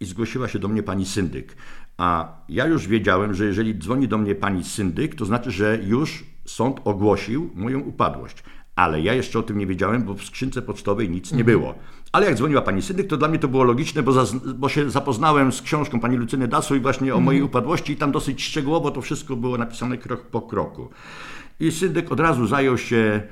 I 0.00 0.04
zgłosiła 0.04 0.48
się 0.48 0.58
do 0.58 0.68
mnie 0.68 0.82
pani 0.82 1.06
syndyk. 1.06 1.56
A 1.96 2.38
ja 2.48 2.66
już 2.66 2.88
wiedziałem, 2.88 3.34
że 3.34 3.44
jeżeli 3.44 3.78
dzwoni 3.78 4.08
do 4.08 4.18
mnie 4.18 4.34
pani 4.34 4.64
syndyk, 4.64 5.14
to 5.14 5.24
znaczy, 5.24 5.50
że 5.50 5.78
już 5.84 6.24
sąd 6.44 6.80
ogłosił 6.84 7.50
moją 7.54 7.80
upadłość. 7.80 8.42
Ale 8.76 9.00
ja 9.00 9.14
jeszcze 9.14 9.38
o 9.38 9.42
tym 9.42 9.58
nie 9.58 9.66
wiedziałem, 9.66 10.02
bo 10.02 10.14
w 10.14 10.24
skrzynce 10.24 10.62
pocztowej 10.62 11.10
nic 11.10 11.32
nie 11.32 11.44
było. 11.44 11.74
Ale 12.12 12.26
jak 12.26 12.34
dzwoniła 12.34 12.62
pani 12.62 12.82
syndyk, 12.82 13.06
to 13.06 13.16
dla 13.16 13.28
mnie 13.28 13.38
to 13.38 13.48
było 13.48 13.64
logiczne, 13.64 14.02
bo, 14.02 14.12
bo 14.54 14.68
się 14.68 14.90
zapoznałem 14.90 15.52
z 15.52 15.62
książką 15.62 16.00
pani 16.00 16.16
Lucyny 16.16 16.48
Dasu 16.48 16.76
i 16.76 16.80
właśnie 16.80 17.14
o 17.14 17.20
mojej 17.20 17.42
upadłości 17.42 17.92
i 17.92 17.96
tam 17.96 18.12
dosyć 18.12 18.44
szczegółowo 18.44 18.90
to 18.90 19.00
wszystko 19.00 19.36
było 19.36 19.58
napisane 19.58 19.98
krok 19.98 20.26
po 20.26 20.42
kroku. 20.42 20.88
I 21.60 21.72
syndyk 21.72 22.12
od 22.12 22.20
razu 22.20 22.46
zajął 22.46 22.78
się, 22.78 23.22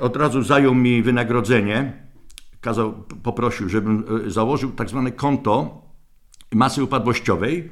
od 0.00 0.16
razu 0.16 0.42
zajął 0.42 0.74
mi 0.74 1.02
wynagrodzenie. 1.02 1.92
Kazał, 2.60 2.92
poprosił, 3.22 3.68
żebym 3.68 4.04
e, 4.26 4.30
założył 4.30 4.72
tak 4.72 4.88
zwane 4.88 5.12
konto 5.12 5.82
masy 6.52 6.84
upadłościowej 6.84 7.70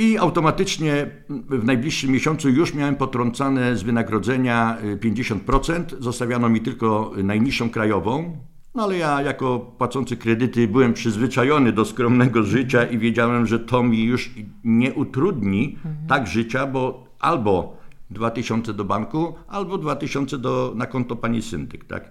i 0.00 0.18
automatycznie 0.18 1.06
w 1.48 1.64
najbliższym 1.64 2.10
miesiącu 2.10 2.48
już 2.48 2.74
miałem 2.74 2.96
potrącane 2.96 3.76
z 3.76 3.82
wynagrodzenia 3.82 4.78
50%. 5.00 5.94
Y, 5.94 6.02
Zostawiano 6.02 6.48
mi 6.48 6.60
tylko 6.60 7.12
najniższą 7.16 7.70
krajową 7.70 8.36
No 8.74 8.82
ale 8.82 8.98
ja 8.98 9.22
jako 9.22 9.58
płacący 9.58 10.16
kredyty 10.16 10.68
byłem 10.68 10.92
przyzwyczajony 10.92 11.72
do 11.72 11.84
skromnego 11.84 12.42
życia 12.42 12.84
i 12.84 12.98
wiedziałem, 12.98 13.46
że 13.46 13.58
to 13.58 13.82
mi 13.82 14.04
już 14.04 14.30
nie 14.64 14.94
utrudni 14.94 15.78
tak 16.08 16.26
życia, 16.26 16.66
bo 16.66 17.04
albo 17.18 17.76
2000 18.10 18.74
do 18.74 18.84
banku, 18.84 19.34
albo 19.48 19.78
2000 19.78 20.38
do, 20.38 20.72
na 20.76 20.86
konto 20.86 21.16
pani 21.16 21.42
syndyk, 21.42 21.84
tak? 21.84 22.10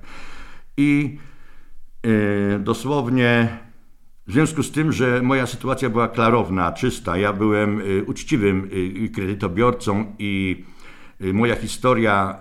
I 0.78 1.18
yy, 2.04 2.60
dosłownie 2.60 3.60
w 4.30 4.32
związku 4.32 4.64
z 4.64 4.72
tym, 4.72 4.92
że 4.92 5.22
moja 5.22 5.48
sytuacja 5.48 5.90
była 5.90 6.08
klarowna, 6.08 6.72
czysta, 6.72 7.18
ja 7.18 7.34
byłem 7.34 7.82
y, 7.82 8.04
uczciwym 8.08 8.70
y, 9.06 9.10
kredytobiorcą 9.10 10.16
i 10.20 10.64
y, 11.22 11.34
moja 11.34 11.56
historia 11.56 12.40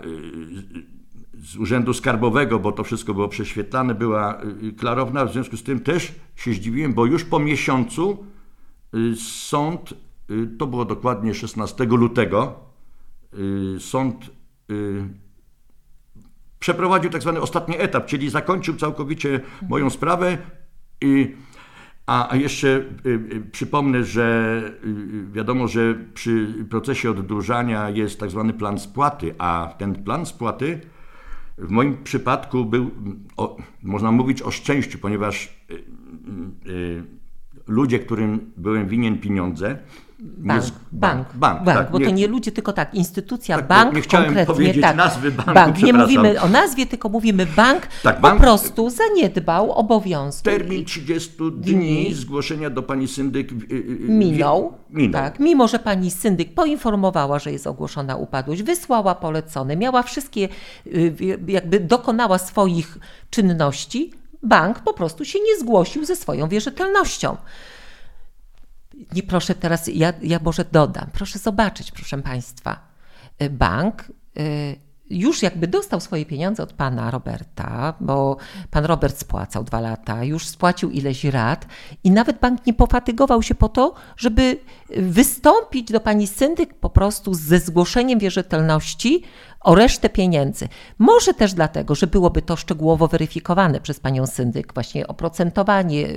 z 1.34 1.56
Urzędu 1.56 1.94
Skarbowego, 1.94 2.58
bo 2.58 2.72
to 2.72 2.84
wszystko 2.84 3.14
było 3.14 3.28
prześwietlane, 3.28 3.94
była 3.94 4.40
klarowna. 4.78 5.24
W 5.24 5.32
związku 5.32 5.56
z 5.56 5.62
tym 5.62 5.80
też 5.80 6.12
się 6.36 6.52
zdziwiłem, 6.52 6.94
bo 6.94 7.06
już 7.06 7.24
po 7.24 7.38
miesiącu 7.38 8.24
sąd, 9.16 9.94
to 10.58 10.66
było 10.66 10.84
dokładnie 10.84 11.34
16 11.34 11.84
lutego, 11.84 12.60
sąd 13.78 14.30
przeprowadził 16.58 17.10
tak 17.10 17.22
zwany 17.22 17.40
ostatni 17.40 17.74
etap, 17.78 18.06
czyli 18.06 18.30
zakończył 18.30 18.76
całkowicie 18.76 19.40
moją 19.68 19.90
sprawę. 19.90 20.38
I 21.00 21.36
a, 22.08 22.36
jeszcze 22.36 22.68
y, 22.68 23.08
y, 23.08 23.42
przypomnę, 23.52 24.04
że 24.04 24.62
y, 24.84 25.32
wiadomo, 25.32 25.68
że 25.68 25.94
przy 26.14 26.54
procesie 26.70 27.10
oddłużania 27.10 27.90
jest 27.90 28.20
tak 28.20 28.30
zwany 28.30 28.52
plan 28.52 28.78
spłaty, 28.78 29.34
a 29.38 29.74
ten 29.78 29.94
plan 30.04 30.26
spłaty 30.26 30.80
w 31.58 31.70
moim 31.70 31.96
przypadku 32.04 32.64
był, 32.64 32.90
o, 33.36 33.56
można 33.82 34.12
mówić 34.12 34.42
o 34.42 34.50
szczęściu, 34.50 34.98
ponieważ 34.98 35.58
ludzie, 37.66 37.98
którym 37.98 38.52
byłem 38.56 38.88
winien 38.88 39.18
pieniądze, 39.18 39.78
Bank, 40.20 40.62
z- 40.64 40.70
bank, 40.92 41.28
bank, 41.34 41.62
bank, 41.64 41.78
tak, 41.78 41.90
bo 41.90 41.98
to 41.98 42.04
nie- 42.04 42.12
nie 42.12 42.26
ludzie, 42.28 42.52
tylko 42.52 42.72
tak, 42.72 42.94
instytucja, 42.94 43.56
Tak, 43.56 43.66
bank 43.66 43.94
nie 43.94 44.00
chciałem 44.00 44.26
konkretnie, 44.26 44.54
powiedzieć 44.54 44.82
tak, 44.82 44.96
nazwy 44.96 45.30
banku, 45.32 45.54
bank. 45.54 45.82
Nie 45.82 45.92
mówimy 45.92 46.40
o 46.40 46.48
nazwie, 46.48 46.86
tylko 46.86 47.08
mówimy 47.08 47.46
bank, 47.46 47.86
Tak, 48.02 48.16
po 48.16 48.22
bank- 48.22 48.40
prostu 48.40 48.90
zaniedbał 48.90 49.72
obowiązki. 49.72 50.42
termin 50.44 50.84
30 50.84 51.32
dni 51.52 51.74
Dni. 51.74 52.14
zgłoszenia 52.14 52.70
do 52.70 52.82
pani 52.82 53.08
syndyk 53.08 53.52
y, 53.52 53.54
y, 53.54 53.76
y, 53.76 53.96
Minął, 54.08 54.72
minął. 54.90 55.12
Tak, 55.22 55.38
mimo 55.40 55.68
że 55.68 55.78
pani 55.78 56.10
syndyk 56.10 56.54
poinformowała, 56.54 57.38
że 57.38 57.52
jest 57.52 57.66
ogłoszona 57.66 58.16
upadłość, 58.16 58.62
wysłała 58.62 59.14
polecone, 59.14 59.76
miała 59.76 60.02
wszystkie, 60.02 60.48
jakby 61.48 61.80
dokonała 61.80 62.38
swoich 62.38 62.98
czynności, 63.30 64.12
bank 64.42 64.78
po 64.78 64.92
prostu 64.94 65.24
się 65.24 65.38
nie 65.40 65.58
zgłosił 65.60 66.04
ze 66.04 66.16
swoją 66.16 66.48
wierzytelnością. 66.48 67.36
Nie 69.12 69.22
proszę 69.22 69.54
teraz, 69.54 69.90
ja, 69.94 70.12
ja 70.22 70.40
może 70.42 70.64
dodam, 70.72 71.06
proszę 71.12 71.38
zobaczyć, 71.38 71.90
proszę 71.90 72.22
Państwa. 72.22 72.88
Y, 73.42 73.50
Bank 73.50 74.04
y, 74.38 74.88
już 75.10 75.42
jakby 75.42 75.68
dostał 75.68 76.00
swoje 76.00 76.26
pieniądze 76.26 76.62
od 76.62 76.72
pana 76.72 77.10
Roberta, 77.10 77.94
bo 78.00 78.36
pan 78.70 78.84
Robert 78.84 79.18
spłacał 79.18 79.64
dwa 79.64 79.80
lata, 79.80 80.24
już 80.24 80.46
spłacił 80.46 80.90
ileś 80.90 81.24
rat 81.24 81.66
i 82.04 82.10
nawet 82.10 82.40
bank 82.40 82.66
nie 82.66 82.74
pofatygował 82.74 83.42
się 83.42 83.54
po 83.54 83.68
to, 83.68 83.94
żeby 84.16 84.58
wystąpić 84.96 85.92
do 85.92 86.00
pani 86.00 86.26
syndyk 86.26 86.74
po 86.74 86.90
prostu 86.90 87.34
ze 87.34 87.60
zgłoszeniem 87.60 88.18
wierzytelności 88.18 89.22
o 89.60 89.74
resztę 89.74 90.08
pieniędzy. 90.08 90.68
Może 90.98 91.34
też 91.34 91.54
dlatego, 91.54 91.94
że 91.94 92.06
byłoby 92.06 92.42
to 92.42 92.56
szczegółowo 92.56 93.08
weryfikowane 93.08 93.80
przez 93.80 94.00
panią 94.00 94.26
syndyk, 94.26 94.74
właśnie 94.74 95.06
oprocentowanie, 95.06 96.08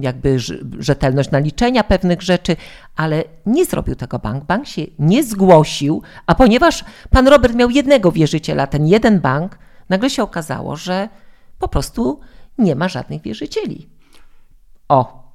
jakby 0.00 0.36
rz- 0.36 0.76
rzetelność 0.78 1.30
naliczenia 1.30 1.84
pewnych 1.84 2.22
rzeczy, 2.22 2.56
ale 2.96 3.24
nie 3.46 3.64
zrobił 3.64 3.94
tego 3.94 4.18
bank. 4.18 4.44
Bank 4.44 4.66
się 4.66 4.82
nie 4.98 5.24
zgłosił, 5.24 6.02
a 6.26 6.34
ponieważ 6.34 6.84
pan 7.10 7.28
Robert 7.28 7.54
miał 7.54 7.70
jednego 7.70 8.12
wierzyciela, 8.12 8.66
ten 8.66 8.86
jeden 8.86 9.20
bank, 9.20 9.58
nagle 9.88 10.10
się 10.10 10.22
okazało, 10.22 10.76
że 10.76 11.08
po 11.58 11.68
prostu 11.68 12.20
nie 12.58 12.74
ma 12.74 12.88
żadnych 12.88 13.22
wierzycieli. 13.22 13.88
O, 14.88 15.28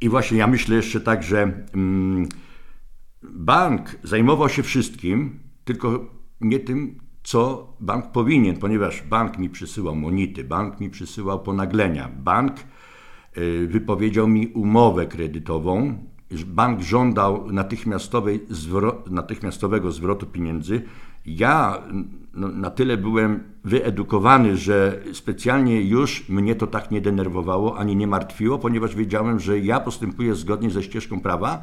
I 0.00 0.08
właśnie 0.08 0.38
ja 0.38 0.46
myślę 0.46 0.76
jeszcze 0.76 1.00
tak, 1.00 1.22
że 1.22 1.42
mm, 1.74 2.28
bank 3.22 3.96
zajmował 4.02 4.48
się 4.48 4.62
wszystkim, 4.62 5.40
tylko 5.64 6.00
nie 6.44 6.60
tym, 6.60 6.98
co 7.22 7.72
bank 7.80 8.12
powinien, 8.12 8.56
ponieważ 8.56 9.02
bank 9.02 9.38
mi 9.38 9.50
przysyłał 9.50 9.96
monity, 9.96 10.44
bank 10.44 10.80
mi 10.80 10.90
przysyłał 10.90 11.42
ponaglenia, 11.42 12.10
bank 12.16 12.52
y, 13.36 13.66
wypowiedział 13.66 14.28
mi 14.28 14.46
umowę 14.46 15.06
kredytową, 15.06 15.98
bank 16.46 16.80
żądał 16.80 17.52
natychmiastowej 17.52 18.46
zwro- 18.46 19.10
natychmiastowego 19.10 19.92
zwrotu 19.92 20.26
pieniędzy. 20.26 20.82
Ja 21.26 21.82
no, 22.34 22.48
na 22.48 22.70
tyle 22.70 22.96
byłem 22.96 23.44
wyedukowany, 23.64 24.56
że 24.56 25.02
specjalnie 25.12 25.82
już 25.82 26.28
mnie 26.28 26.54
to 26.54 26.66
tak 26.66 26.90
nie 26.90 27.00
denerwowało 27.00 27.78
ani 27.78 27.96
nie 27.96 28.06
martwiło, 28.06 28.58
ponieważ 28.58 28.96
wiedziałem, 28.96 29.40
że 29.40 29.58
ja 29.58 29.80
postępuję 29.80 30.34
zgodnie 30.34 30.70
ze 30.70 30.82
ścieżką 30.82 31.20
prawa. 31.20 31.62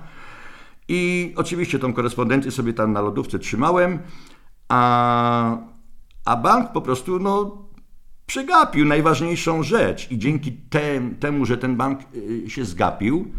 I 0.87 1.33
oczywiście 1.35 1.79
tą 1.79 1.93
korespondencję 1.93 2.51
sobie 2.51 2.73
tam 2.73 2.93
na 2.93 3.01
lodówce 3.01 3.39
trzymałem, 3.39 3.99
a, 4.69 5.57
a 6.25 6.35
bank 6.35 6.71
po 6.71 6.81
prostu 6.81 7.19
no, 7.19 7.57
przegapił 8.25 8.85
najważniejszą 8.85 9.63
rzecz. 9.63 10.11
I 10.11 10.17
dzięki 10.17 10.51
tem, 10.51 11.15
temu, 11.15 11.45
że 11.45 11.57
ten 11.57 11.75
bank 11.75 11.99
y, 12.15 12.49
się 12.49 12.65
zgapił, 12.65 13.31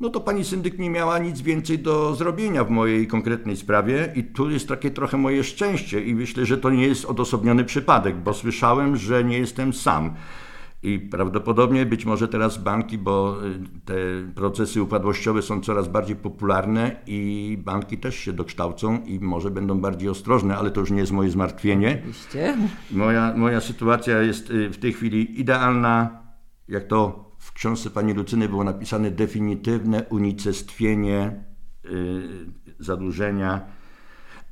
no 0.00 0.08
to 0.08 0.20
pani 0.20 0.44
syndyk 0.44 0.78
nie 0.78 0.90
miała 0.90 1.18
nic 1.18 1.40
więcej 1.40 1.78
do 1.78 2.14
zrobienia 2.14 2.64
w 2.64 2.70
mojej 2.70 3.06
konkretnej 3.06 3.56
sprawie 3.56 4.12
i 4.16 4.24
tu 4.24 4.50
jest 4.50 4.68
takie 4.68 4.90
trochę 4.90 5.16
moje 5.16 5.44
szczęście 5.44 6.04
i 6.04 6.14
myślę, 6.14 6.46
że 6.46 6.58
to 6.58 6.70
nie 6.70 6.86
jest 6.86 7.04
odosobniony 7.04 7.64
przypadek, 7.64 8.16
bo 8.16 8.34
słyszałem, 8.34 8.96
że 8.96 9.24
nie 9.24 9.38
jestem 9.38 9.72
sam. 9.72 10.14
I 10.82 10.98
prawdopodobnie 10.98 11.86
być 11.86 12.04
może 12.04 12.28
teraz 12.28 12.58
banki, 12.58 12.98
bo 12.98 13.46
y, 13.46 13.58
te 13.84 13.94
procesy 14.34 14.82
upadłościowe 14.82 15.42
są 15.42 15.60
coraz 15.60 15.88
bardziej 15.88 16.16
popularne 16.16 16.96
i 17.06 17.58
banki 17.64 17.98
też 17.98 18.14
się 18.16 18.32
dokształcą 18.32 19.02
i 19.04 19.20
może 19.20 19.50
będą 19.50 19.80
bardziej 19.80 20.08
ostrożne, 20.08 20.56
ale 20.56 20.70
to 20.70 20.80
już 20.80 20.90
nie 20.90 21.00
jest 21.00 21.12
moje 21.12 21.30
zmartwienie. 21.30 21.98
oczywiście. 22.00 22.56
Moja, 22.90 23.34
moja 23.36 23.60
sytuacja 23.60 24.22
jest 24.22 24.50
y, 24.50 24.70
w 24.70 24.78
tej 24.78 24.92
chwili 24.92 25.40
idealna, 25.40 26.22
jak 26.68 26.86
to 26.86 27.32
w 27.38 27.52
książce 27.52 27.90
pani 27.90 28.12
Lucyny 28.12 28.48
było 28.48 28.64
napisane, 28.64 29.10
definitywne 29.10 30.04
unicestwienie 30.10 31.44
y, 31.84 32.28
zadłużenia 32.78 33.60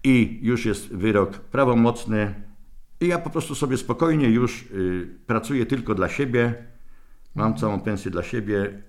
i 0.05 0.39
już 0.43 0.65
jest 0.67 0.95
wyrok 0.95 1.39
prawomocny 1.39 2.50
i 3.01 3.07
ja 3.07 3.19
po 3.19 3.31
prostu 3.31 3.55
sobie 3.55 3.77
spokojnie 3.77 4.29
już 4.29 4.63
y, 4.63 5.09
pracuję 5.27 5.67
tylko 5.67 5.95
dla 5.95 6.09
siebie, 6.09 6.55
mam 7.35 7.57
całą 7.57 7.81
pensję 7.81 8.11
dla 8.11 8.23
siebie. 8.23 8.83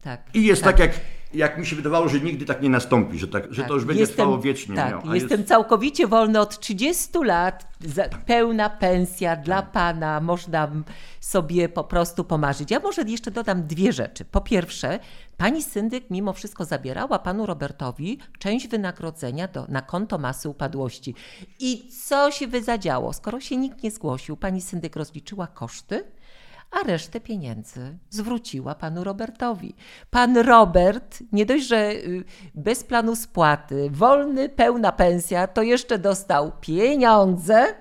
Tak. 0.00 0.30
i 0.34 0.44
jest 0.44 0.62
tak, 0.64 0.78
jak, 0.78 1.00
jak 1.34 1.58
mi 1.58 1.66
się 1.66 1.76
wydawało, 1.76 2.08
że 2.08 2.20
nigdy 2.20 2.44
tak 2.44 2.62
nie 2.62 2.70
nastąpi, 2.70 3.18
że, 3.18 3.28
tak, 3.28 3.54
że 3.54 3.64
to 3.64 3.74
już 3.74 3.84
będzie 3.84 4.06
trwało 4.06 4.38
wiecznie. 4.38 4.76
Tak, 4.76 5.04
no, 5.04 5.14
jestem 5.14 5.38
jest- 5.38 5.48
całkowicie 5.48 6.06
wolny 6.06 6.40
od 6.40 6.58
30 6.58 7.24
lat, 7.24 7.68
za, 7.80 8.04
pełna 8.26 8.70
pensja 8.70 9.36
dla 9.36 9.62
pana, 9.62 10.20
można 10.20 10.70
sobie 11.20 11.68
po 11.68 11.84
prostu 11.84 12.24
pomarzyć. 12.24 12.70
Ja 12.70 12.80
może 12.80 13.02
jeszcze 13.02 13.30
dodam 13.30 13.66
dwie 13.66 13.92
rzeczy. 13.92 14.24
Po 14.24 14.40
pierwsze, 14.40 14.98
pani 15.36 15.62
syndyk 15.62 16.10
mimo 16.10 16.32
wszystko 16.32 16.64
zabierała 16.64 17.18
panu 17.18 17.46
Robertowi 17.46 18.18
część 18.38 18.68
wynagrodzenia 18.68 19.48
do, 19.48 19.66
na 19.68 19.82
konto 19.82 20.18
masy 20.18 20.48
upadłości. 20.48 21.14
I 21.60 21.88
co 22.06 22.30
się 22.30 22.48
by 22.48 22.62
zadziało? 22.62 23.12
Skoro 23.12 23.40
się 23.40 23.56
nikt 23.56 23.82
nie 23.82 23.90
zgłosił, 23.90 24.36
pani 24.36 24.60
syndyk 24.60 24.96
rozliczyła 24.96 25.46
koszty, 25.46 26.04
a 26.70 26.82
resztę 26.82 27.20
pieniędzy 27.20 27.98
zwróciła 28.10 28.74
panu 28.74 29.04
Robertowi. 29.04 29.74
Pan 30.10 30.36
Robert, 30.36 31.18
nie 31.32 31.46
dość, 31.46 31.66
że 31.66 31.90
y, 31.90 32.24
bez 32.54 32.84
planu 32.84 33.16
spłaty, 33.16 33.90
wolny, 33.90 34.48
pełna 34.48 34.92
pensja, 34.92 35.46
to 35.46 35.62
jeszcze 35.62 35.98
dostał 35.98 36.52
pieniądze 36.60 37.74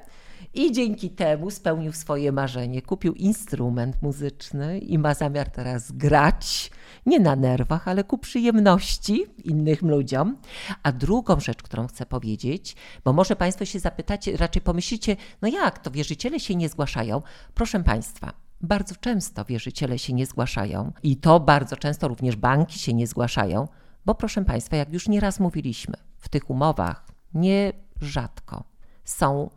i 0.54 0.72
dzięki 0.72 1.10
temu 1.10 1.52
spełnił 1.52 1.94
swoje 1.94 2.32
marzenie. 2.32 2.82
Kupił 2.82 3.14
instrument 3.14 4.02
muzyczny 4.02 4.80
i 4.80 4.98
ma 4.98 5.14
zamiar 5.14 5.50
teraz 5.50 5.92
grać. 5.92 6.72
Nie 7.06 7.20
na 7.20 7.36
nerwach, 7.36 7.88
ale 7.88 8.04
ku 8.04 8.18
przyjemności 8.18 9.26
innym 9.44 9.78
ludziom. 9.82 10.38
A 10.84 10.92
drugą 10.92 11.40
rzecz, 11.40 11.64
którą 11.64 11.88
chcę 11.88 12.06
powiedzieć, 12.06 12.76
bo 13.04 13.14
może 13.14 13.36
Państwo 13.36 13.66
się 13.66 13.80
zapytacie, 13.80 14.38
raczej 14.38 14.62
pomyślicie, 14.62 15.16
no 15.42 15.48
jak 15.48 15.80
to 15.80 15.92
wierzyciele 15.92 16.40
się 16.40 16.56
nie 16.56 16.70
zgłaszają? 16.70 17.22
Proszę 17.54 17.84
Państwa, 17.84 18.47
bardzo 18.62 18.96
często 18.96 19.46
wierzyciele 19.46 20.00
się 20.00 20.14
nie 20.14 20.26
zgłaszają 20.26 20.92
i 21.04 21.18
to 21.18 21.40
bardzo 21.40 21.78
często 21.78 22.08
również 22.08 22.36
banki 22.36 22.80
się 22.80 22.94
nie 22.94 23.08
zgłaszają, 23.08 23.68
bo 24.06 24.16
proszę 24.16 24.46
Państwa, 24.46 24.76
jak 24.76 24.94
już 24.94 25.08
nieraz 25.08 25.40
mówiliśmy, 25.40 25.96
w 26.18 26.30
tych 26.30 26.50
umowach 26.50 27.06
nie 27.34 27.74
rzadko 28.02 28.64
są 29.04 29.50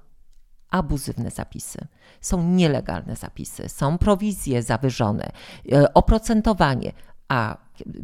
abuzywne 0.70 1.30
zapisy, 1.30 1.78
są 2.20 2.48
nielegalne 2.48 3.16
zapisy, 3.16 3.68
są 3.68 3.98
prowizje 3.98 4.62
zawyżone, 4.62 5.32
e, 5.72 5.94
oprocentowanie, 5.94 6.92
a 7.28 7.56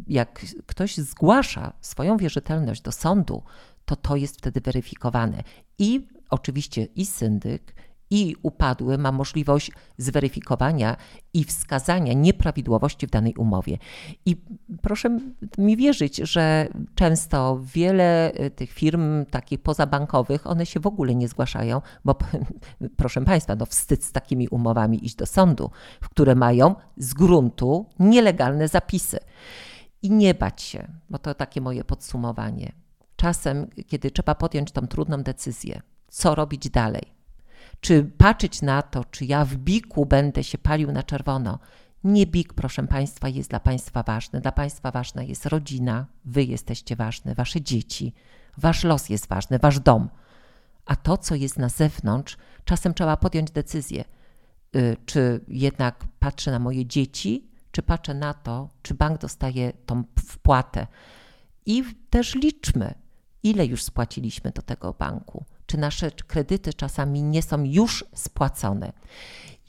jak 0.06 0.44
ktoś 0.66 0.96
zgłasza 0.96 1.72
swoją 1.80 2.16
wierzytelność 2.16 2.82
do 2.82 2.92
sądu, 2.92 3.42
to 3.84 3.96
to 3.96 4.16
jest 4.16 4.38
wtedy 4.38 4.60
weryfikowane. 4.60 5.42
I 5.78 6.08
oczywiście 6.30 6.84
i 6.84 7.06
syndyk, 7.06 7.74
i 8.10 8.36
upadły 8.42 8.98
ma 8.98 9.12
możliwość 9.12 9.72
zweryfikowania 9.98 10.96
i 11.34 11.44
wskazania 11.44 12.12
nieprawidłowości 12.12 13.06
w 13.06 13.10
danej 13.10 13.34
umowie. 13.34 13.78
I 14.26 14.36
proszę 14.82 15.18
mi 15.58 15.76
wierzyć, 15.76 16.16
że 16.16 16.68
często 16.94 17.60
wiele 17.74 18.32
e, 18.32 18.50
tych 18.50 18.72
firm 18.72 19.24
takich 19.24 19.62
pozabankowych, 19.62 20.46
one 20.46 20.66
się 20.66 20.80
w 20.80 20.86
ogóle 20.86 21.14
nie 21.14 21.28
zgłaszają, 21.28 21.82
bo 22.04 22.16
proszę 22.96 23.24
Państwa, 23.24 23.56
no 23.56 23.66
wstyd 23.66 24.04
z 24.04 24.12
takimi 24.12 24.48
umowami 24.48 25.06
iść 25.06 25.14
do 25.14 25.26
sądu, 25.26 25.70
w 26.00 26.08
które 26.08 26.34
mają 26.34 26.74
z 26.96 27.14
gruntu 27.14 27.86
nielegalne 27.98 28.68
zapisy. 28.68 29.18
I 30.02 30.10
nie 30.10 30.34
bać 30.34 30.62
się, 30.62 30.88
bo 31.10 31.18
to 31.18 31.34
takie 31.34 31.60
moje 31.60 31.84
podsumowanie. 31.84 32.72
Czasem, 33.16 33.66
kiedy 33.86 34.10
trzeba 34.10 34.34
podjąć 34.34 34.72
tą 34.72 34.86
trudną 34.86 35.22
decyzję, 35.22 35.82
co 36.08 36.34
robić 36.34 36.70
dalej, 36.70 37.15
czy 37.80 38.04
patrzeć 38.04 38.62
na 38.62 38.82
to, 38.82 39.04
czy 39.04 39.24
ja 39.24 39.44
w 39.44 39.56
biku 39.56 40.06
będę 40.06 40.44
się 40.44 40.58
palił 40.58 40.92
na 40.92 41.02
czerwono. 41.02 41.58
Nie 42.04 42.26
bik, 42.26 42.54
proszę 42.54 42.86
Państwa, 42.86 43.28
jest 43.28 43.50
dla 43.50 43.60
Państwa 43.60 44.02
ważny. 44.02 44.40
Dla 44.40 44.52
Państwa 44.52 44.90
ważna 44.90 45.22
jest 45.22 45.46
rodzina, 45.46 46.06
Wy 46.24 46.44
jesteście 46.44 46.96
ważne, 46.96 47.34
Wasze 47.34 47.60
dzieci, 47.60 48.14
Wasz 48.58 48.84
los 48.84 49.08
jest 49.08 49.26
ważny, 49.26 49.58
Wasz 49.58 49.80
dom. 49.80 50.08
A 50.84 50.96
to, 50.96 51.16
co 51.16 51.34
jest 51.34 51.58
na 51.58 51.68
zewnątrz, 51.68 52.36
czasem 52.64 52.94
trzeba 52.94 53.16
podjąć 53.16 53.50
decyzję, 53.50 54.04
y, 54.76 54.96
czy 55.06 55.44
jednak 55.48 56.04
patrzę 56.18 56.50
na 56.50 56.58
moje 56.58 56.86
dzieci, 56.86 57.50
czy 57.70 57.82
patrzę 57.82 58.14
na 58.14 58.34
to, 58.34 58.70
czy 58.82 58.94
bank 58.94 59.20
dostaje 59.20 59.72
tą 59.86 60.04
wpłatę. 60.18 60.86
I 61.66 61.84
też 62.10 62.34
liczmy, 62.34 62.94
ile 63.42 63.66
już 63.66 63.82
spłaciliśmy 63.82 64.50
do 64.50 64.62
tego 64.62 64.92
banku 64.92 65.44
czy 65.66 65.78
nasze 65.78 66.10
kredyty 66.10 66.74
czasami 66.74 67.22
nie 67.22 67.42
są 67.42 67.64
już 67.64 68.04
spłacone. 68.14 68.92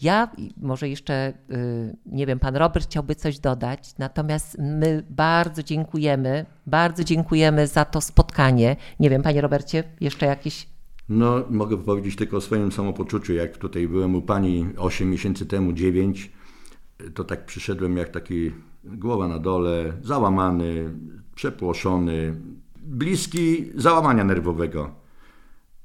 Ja, 0.02 0.32
może 0.58 0.90
jeszcze, 0.90 1.34
y, 1.52 1.96
nie 2.06 2.26
wiem, 2.26 2.40
pan 2.40 2.56
Robert 2.56 2.86
chciałby 2.86 3.16
coś 3.16 3.40
dodać, 3.40 3.98
natomiast 3.98 4.58
my 4.60 5.04
bardzo 5.10 5.64
dziękujemy, 5.64 6.46
bardzo 6.66 7.04
dziękujemy 7.04 7.68
za 7.68 7.86
to 7.86 8.02
spotkanie. 8.02 8.76
Nie 9.00 9.10
wiem, 9.10 9.22
panie 9.22 9.42
Robercie, 9.42 9.84
jeszcze 10.02 10.26
jakieś. 10.26 10.68
No, 11.10 11.44
mogę 11.50 11.78
powiedzieć 11.78 12.16
tylko 12.16 12.38
o 12.38 12.42
swoim 12.42 12.72
samopoczuciu. 12.72 13.34
Jak 13.34 13.58
tutaj 13.58 13.88
byłem 13.88 14.16
u 14.16 14.22
pani 14.22 14.68
8 14.78 15.10
miesięcy 15.10 15.46
temu, 15.46 15.74
9, 15.74 16.32
to 17.14 17.24
tak 17.24 17.46
przyszedłem 17.46 17.98
jak 17.98 18.10
taki 18.10 18.52
głowa 18.84 19.28
na 19.28 19.40
dole, 19.40 19.94
załamany, 20.02 20.90
przepłoszony, 21.36 22.36
bliski 22.76 23.72
załamania 23.76 24.24
nerwowego. 24.24 25.07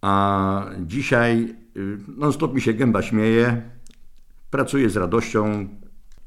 A 0.02 0.64
dzisiaj 0.80 1.56
y, 1.76 1.98
non-stop 2.16 2.54
mi 2.54 2.60
się 2.60 2.72
gęba 2.72 3.02
śmieje, 3.02 3.62
pracuję 4.50 4.90
z 4.90 4.96
radością. 4.96 5.68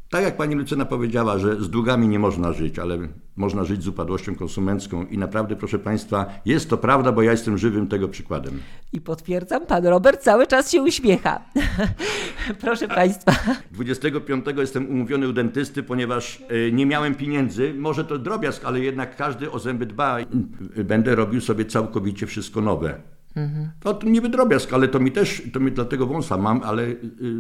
Tak 0.10 0.24
jak 0.24 0.38
pani 0.38 0.56
Lucyna 0.56 0.86
powiedziała, 0.86 1.38
że 1.38 1.64
z 1.64 1.70
długami 1.70 2.08
nie 2.08 2.20
można 2.20 2.54
żyć, 2.54 2.80
ale 2.80 2.98
można 3.36 3.64
żyć 3.64 3.84
z 3.84 3.88
upadłością 3.88 4.36
konsumencką 4.36 5.06
i 5.06 5.18
naprawdę, 5.18 5.56
proszę 5.56 5.80
Państwa, 5.80 6.26
jest 6.46 6.70
to 6.70 6.78
prawda, 6.78 7.12
bo 7.12 7.22
ja 7.22 7.32
jestem 7.32 7.58
żywym 7.58 7.88
tego 7.88 8.08
przykładem. 8.08 8.60
I 8.94 9.02
potwierdzam, 9.02 9.66
pan 9.66 9.86
Robert 9.86 10.22
cały 10.22 10.48
czas 10.48 10.72
się 10.72 10.82
uśmiecha. 10.82 11.42
proszę 12.62 12.88
Państwa. 12.88 13.32
25 13.72 14.46
jestem 14.58 14.90
umówiony 14.90 15.28
u 15.28 15.34
dentysty, 15.34 15.84
ponieważ 15.84 16.44
y, 16.52 16.72
nie 16.72 16.86
miałem 16.86 17.16
pieniędzy. 17.16 17.74
Może 17.74 18.06
to 18.06 18.18
drobiazg, 18.18 18.66
ale 18.66 18.80
jednak 18.80 19.16
każdy 19.16 19.52
o 19.52 19.60
zęby 19.60 19.86
dba. 19.86 20.18
Będę 20.84 21.16
robił 21.16 21.42
sobie 21.42 21.66
całkowicie 21.66 22.28
wszystko 22.28 22.62
nowe. 22.62 23.15
Mhm. 23.36 23.72
No, 23.86 23.94
to 23.94 24.08
niby 24.08 24.30
drobiazg, 24.30 24.74
ale 24.74 24.88
to 24.88 25.00
mi 25.00 25.12
też, 25.12 25.42
to 25.54 25.60
mi 25.60 25.72
dlatego 25.72 26.08
wąsa 26.08 26.38
mam, 26.38 26.62
ale 26.64 26.84
y, 26.84 26.98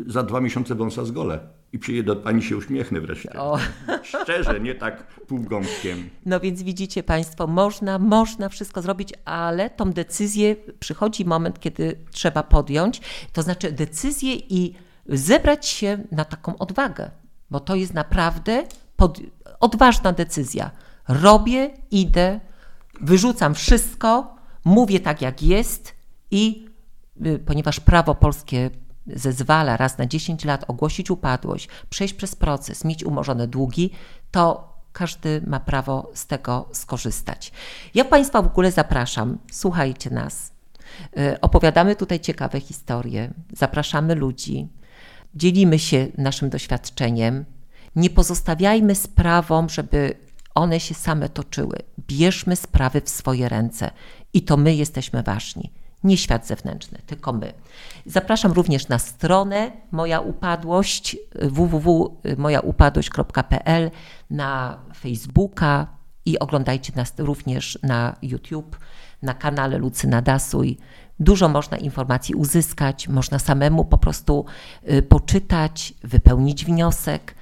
za 0.07 0.23
dwa 0.23 0.41
miesiące 0.41 0.75
wąsa 0.75 1.05
zgolę. 1.05 1.39
I 1.73 1.79
przyjedę 1.79 2.15
do 2.15 2.21
pani 2.21 2.43
się 2.43 2.57
uśmiechnę 2.57 3.01
wreszcie. 3.01 3.33
O. 3.33 3.59
Szczerze, 4.23 4.59
nie 4.59 4.75
tak 4.75 5.07
półgąbkiem. 5.07 6.09
No 6.25 6.39
więc 6.39 6.63
widzicie 6.63 7.03
Państwo, 7.03 7.47
można, 7.47 7.99
można 7.99 8.49
wszystko 8.49 8.81
zrobić, 8.81 9.13
ale 9.25 9.69
tą 9.69 9.91
decyzję 9.93 10.55
przychodzi 10.79 11.25
moment, 11.25 11.59
kiedy 11.59 11.95
trzeba 12.11 12.43
podjąć. 12.43 13.01
To 13.33 13.41
znaczy 13.41 13.71
decyzję 13.71 14.35
i 14.35 14.73
zebrać 15.09 15.67
się 15.67 15.97
na 16.11 16.25
taką 16.25 16.57
odwagę, 16.57 17.11
bo 17.51 17.59
to 17.59 17.75
jest 17.75 17.93
naprawdę 17.93 18.63
pod, 18.95 19.19
odważna 19.59 20.11
decyzja. 20.11 20.71
Robię, 21.07 21.69
idę, 21.91 22.39
wyrzucam 23.01 23.55
wszystko, 23.55 24.34
mówię 24.65 24.99
tak, 24.99 25.21
jak 25.21 25.43
jest 25.43 25.95
i 26.31 26.65
y, 27.25 27.39
ponieważ 27.39 27.79
prawo 27.79 28.15
polskie 28.15 28.69
zezwala 29.07 29.77
raz 29.77 29.97
na 29.97 30.05
10 30.05 30.45
lat 30.45 30.65
ogłosić 30.67 31.11
upadłość, 31.11 31.69
przejść 31.89 32.13
przez 32.13 32.35
proces, 32.35 32.85
mieć 32.85 33.03
umorzone 33.03 33.47
długi, 33.47 33.91
to 34.31 34.75
każdy 34.93 35.41
ma 35.47 35.59
prawo 35.59 36.11
z 36.13 36.27
tego 36.27 36.69
skorzystać. 36.73 37.51
Ja 37.93 38.05
Państwa 38.05 38.41
w 38.41 38.47
ogóle 38.47 38.71
zapraszam, 38.71 39.37
słuchajcie 39.51 40.09
nas. 40.09 40.51
Y, 41.17 41.41
opowiadamy 41.41 41.95
tutaj 41.95 42.19
ciekawe 42.19 42.59
historie, 42.59 43.33
zapraszamy 43.53 44.15
ludzi, 44.15 44.67
dzielimy 45.35 45.79
się 45.79 46.07
naszym 46.17 46.49
doświadczeniem. 46.49 47.45
Nie 47.95 48.09
pozostawiajmy 48.09 48.95
sprawom, 48.95 49.69
żeby 49.69 50.15
one 50.55 50.79
się 50.79 50.93
same 50.93 51.29
toczyły. 51.29 51.77
Bierzmy 52.07 52.55
sprawy 52.55 53.01
w 53.01 53.09
swoje 53.09 53.49
ręce 53.49 53.91
i 54.35 54.41
to 54.41 54.57
my 54.57 54.75
jesteśmy 54.75 55.23
ważni. 55.23 55.71
Nie 56.03 56.17
świat 56.17 56.47
zewnętrzny, 56.47 57.01
tylko 57.05 57.33
my. 57.33 57.53
Zapraszam 58.05 58.51
również 58.51 58.87
na 58.87 58.99
stronę 58.99 59.71
Moja 59.91 60.19
Upadłość 60.19 61.17
www.mojaupadłość.pl, 61.41 63.91
na 64.29 64.79
Facebooka 64.99 65.87
i 66.25 66.39
oglądajcie 66.39 66.93
nas 66.95 67.13
również 67.17 67.79
na 67.83 68.15
YouTube, 68.21 68.77
na 69.21 69.33
kanale 69.33 69.77
Lucyna 69.77 70.21
Dasuj. 70.21 70.77
Dużo 71.19 71.49
można 71.49 71.77
informacji 71.77 72.35
uzyskać, 72.35 73.07
można 73.07 73.39
samemu 73.39 73.85
po 73.85 73.97
prostu 73.97 74.45
y, 74.89 75.01
poczytać, 75.01 75.93
wypełnić 76.03 76.65
wniosek 76.65 77.35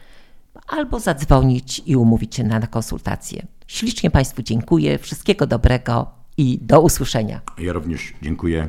albo 0.68 1.00
zadzwonić 1.00 1.82
i 1.86 1.96
umówić 1.96 2.36
się 2.36 2.44
na 2.44 2.68
konsultację. 2.68 3.46
Ślicznie 3.68 4.12
Państwu 4.12 4.44
dziękuję, 4.44 5.00
wszystkiego 5.00 5.48
dobrego 5.48 6.23
i 6.38 6.60
do 6.62 6.82
usłyszenia. 6.82 7.42
Ja 7.58 7.74
również 7.74 8.14
dziękuję. 8.22 8.68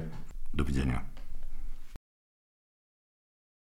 Do 0.55 0.65
widzenia. 0.65 1.14